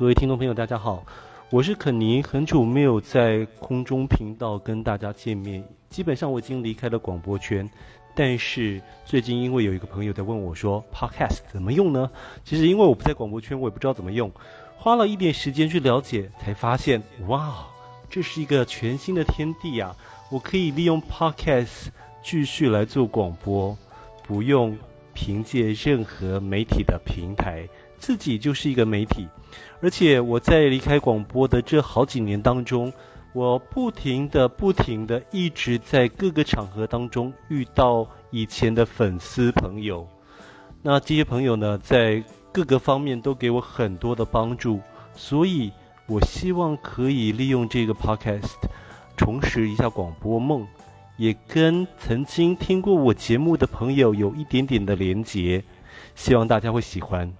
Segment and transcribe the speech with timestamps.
[0.00, 1.04] 各位听众朋友，大家好，
[1.50, 7.70] 我是肯尼，很久没有在空中频道跟大家见面，基本上我已经离开了广播圈，
[8.14, 12.10] 但是最近因为有一个朋友在问我说，Podcast 怎么用呢？
[12.46, 14.32] 其实因为我不在广播圈，我也不知道怎么用，
[14.78, 17.66] 花了一点时间去了解，才发现，哇，
[18.08, 19.94] 这是一个全新的天地啊！
[20.30, 21.88] 我可以利用 Podcast
[22.22, 23.76] 继续来做广播，
[24.26, 24.78] 不用
[25.12, 27.68] 凭借任何媒体的平台。
[28.00, 29.28] 自己就是一个媒体，
[29.80, 32.92] 而且我在离开广播的这好几年当中，
[33.34, 40.08] 我不停的、不停的一直在各个场合当中遇到以前的粉丝朋友。
[40.82, 44.80] 那这些朋友呢，在各个方面都给我很多的帮助，
[45.14, 45.70] 所以
[46.06, 48.56] 我希望可以利用这个 podcast
[49.16, 50.66] 重拾一下广播梦，
[51.18, 55.62] 也跟曾经听过我节目的朋友有一点点的连结，
[56.14, 57.32] 希望大家会喜欢。